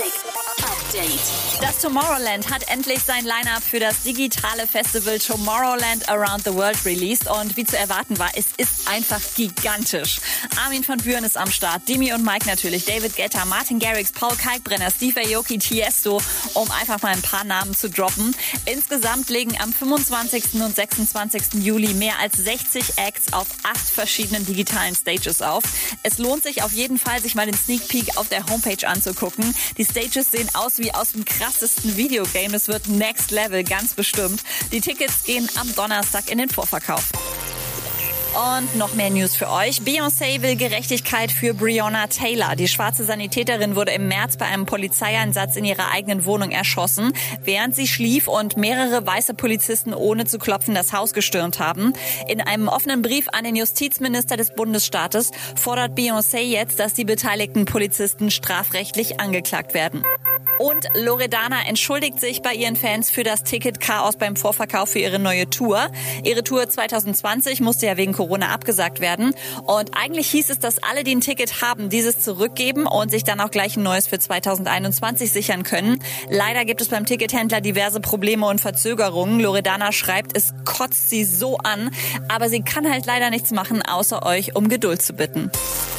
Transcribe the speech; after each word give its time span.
Music 0.00 0.29
Update. 0.90 1.60
Das 1.60 1.78
Tomorrowland 1.78 2.50
hat 2.50 2.68
endlich 2.68 3.00
sein 3.00 3.24
Line-Up 3.24 3.62
für 3.62 3.78
das 3.78 4.02
digitale 4.02 4.66
Festival 4.66 5.18
Tomorrowland 5.18 6.08
Around 6.08 6.44
the 6.44 6.54
World 6.54 6.84
released 6.84 7.28
und 7.28 7.56
wie 7.56 7.64
zu 7.64 7.78
erwarten 7.78 8.18
war, 8.18 8.30
es 8.34 8.46
ist 8.56 8.88
einfach 8.88 9.20
gigantisch. 9.36 10.20
Armin 10.64 10.82
von 10.82 10.96
Buren 10.98 11.22
ist 11.22 11.36
am 11.36 11.50
Start, 11.52 11.88
Demi 11.88 12.12
und 12.12 12.24
Mike 12.24 12.46
natürlich, 12.46 12.86
David 12.86 13.14
Guetta, 13.14 13.44
Martin 13.44 13.78
Garrix, 13.78 14.10
Paul 14.10 14.34
Kalkbrenner, 14.36 14.90
Steve 14.90 15.20
Aoki, 15.20 15.58
Tiesto, 15.58 16.20
um 16.54 16.70
einfach 16.72 17.00
mal 17.02 17.12
ein 17.12 17.22
paar 17.22 17.44
Namen 17.44 17.76
zu 17.76 17.88
droppen. 17.88 18.34
Insgesamt 18.64 19.30
legen 19.30 19.56
am 19.60 19.72
25. 19.72 20.54
und 20.54 20.74
26. 20.74 21.62
Juli 21.62 21.94
mehr 21.94 22.18
als 22.18 22.36
60 22.36 22.96
Acts 22.96 23.32
auf 23.32 23.46
acht 23.62 23.88
verschiedenen 23.90 24.44
digitalen 24.44 24.96
Stages 24.96 25.42
auf. 25.42 25.62
Es 26.02 26.18
lohnt 26.18 26.42
sich 26.42 26.62
auf 26.62 26.72
jeden 26.72 26.98
Fall, 26.98 27.20
sich 27.20 27.34
mal 27.34 27.46
den 27.46 27.56
Sneak 27.56 27.86
Peek 27.86 28.16
auf 28.16 28.28
der 28.28 28.46
Homepage 28.46 28.88
anzugucken. 28.88 29.54
Die 29.76 29.84
Stages 29.84 30.30
sehen 30.30 30.48
aus 30.54 30.79
wie 30.80 30.92
aus 30.92 31.12
dem 31.12 31.24
krassesten 31.24 31.96
Videogame. 31.96 32.56
Es 32.56 32.68
wird 32.68 32.88
Next 32.88 33.30
Level, 33.30 33.62
ganz 33.62 33.94
bestimmt. 33.94 34.42
Die 34.72 34.80
Tickets 34.80 35.24
gehen 35.24 35.48
am 35.56 35.72
Donnerstag 35.74 36.30
in 36.30 36.38
den 36.38 36.48
Vorverkauf. 36.48 37.10
Und 38.32 38.76
noch 38.76 38.94
mehr 38.94 39.10
News 39.10 39.34
für 39.34 39.50
euch. 39.50 39.80
Beyoncé 39.80 40.40
will 40.40 40.54
Gerechtigkeit 40.54 41.32
für 41.32 41.52
Breonna 41.52 42.06
Taylor. 42.06 42.54
Die 42.54 42.68
schwarze 42.68 43.04
Sanitäterin 43.04 43.74
wurde 43.74 43.90
im 43.90 44.06
März 44.06 44.36
bei 44.36 44.46
einem 44.46 44.66
Polizeieinsatz 44.66 45.56
in 45.56 45.64
ihrer 45.64 45.90
eigenen 45.92 46.24
Wohnung 46.24 46.52
erschossen, 46.52 47.12
während 47.42 47.74
sie 47.74 47.88
schlief 47.88 48.28
und 48.28 48.56
mehrere 48.56 49.04
weiße 49.04 49.34
Polizisten 49.34 49.92
ohne 49.92 50.26
zu 50.26 50.38
klopfen 50.38 50.76
das 50.76 50.92
Haus 50.92 51.12
gestürmt 51.12 51.58
haben. 51.58 51.92
In 52.28 52.40
einem 52.40 52.68
offenen 52.68 53.02
Brief 53.02 53.26
an 53.32 53.42
den 53.42 53.56
Justizminister 53.56 54.36
des 54.36 54.54
Bundesstaates 54.54 55.32
fordert 55.56 55.98
Beyoncé 55.98 56.38
jetzt, 56.38 56.78
dass 56.78 56.94
die 56.94 57.04
beteiligten 57.04 57.64
Polizisten 57.64 58.30
strafrechtlich 58.30 59.18
angeklagt 59.18 59.74
werden. 59.74 60.04
Und 60.60 60.86
Loredana 60.94 61.66
entschuldigt 61.66 62.20
sich 62.20 62.42
bei 62.42 62.52
ihren 62.52 62.76
Fans 62.76 63.10
für 63.10 63.24
das 63.24 63.44
Ticket-Chaos 63.44 64.16
beim 64.16 64.36
Vorverkauf 64.36 64.90
für 64.90 64.98
ihre 64.98 65.18
neue 65.18 65.48
Tour. 65.48 65.90
Ihre 66.22 66.44
Tour 66.44 66.68
2020 66.68 67.62
musste 67.62 67.86
ja 67.86 67.96
wegen 67.96 68.12
Corona 68.12 68.50
abgesagt 68.50 69.00
werden. 69.00 69.34
Und 69.64 69.96
eigentlich 69.96 70.30
hieß 70.30 70.50
es, 70.50 70.58
dass 70.58 70.82
alle, 70.82 71.02
die 71.02 71.14
ein 71.14 71.22
Ticket 71.22 71.62
haben, 71.62 71.88
dieses 71.88 72.20
zurückgeben 72.20 72.86
und 72.86 73.10
sich 73.10 73.24
dann 73.24 73.40
auch 73.40 73.50
gleich 73.50 73.78
ein 73.78 73.84
neues 73.84 74.06
für 74.06 74.18
2021 74.18 75.32
sichern 75.32 75.62
können. 75.62 75.98
Leider 76.28 76.66
gibt 76.66 76.82
es 76.82 76.88
beim 76.88 77.06
Tickethändler 77.06 77.62
diverse 77.62 78.00
Probleme 78.00 78.46
und 78.46 78.60
Verzögerungen. 78.60 79.40
Loredana 79.40 79.92
schreibt, 79.92 80.36
es 80.36 80.52
kotzt 80.66 81.08
sie 81.08 81.24
so 81.24 81.56
an, 81.56 81.90
aber 82.28 82.50
sie 82.50 82.60
kann 82.60 82.86
halt 82.86 83.06
leider 83.06 83.30
nichts 83.30 83.50
machen, 83.50 83.80
außer 83.80 84.26
euch 84.26 84.54
um 84.56 84.68
Geduld 84.68 85.00
zu 85.00 85.14
bitten. 85.14 85.50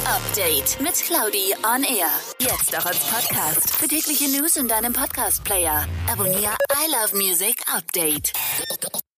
Update 0.04 0.80
mit 0.80 0.94
Claudi 0.94 1.54
on 1.64 1.84
Air. 1.84 2.10
Jetzt 2.40 2.76
auch 2.76 2.86
als 2.86 2.98
Podcast. 2.98 3.70
Für 3.76 3.86
tägliche 3.86 4.28
News 4.28 4.51
in 4.56 4.68
deinem 4.68 4.92
Podcast-Player. 4.92 5.86
Abonniere 6.10 6.56
I 6.74 6.90
Love 6.90 7.14
Music 7.16 7.62
Update. 7.68 8.32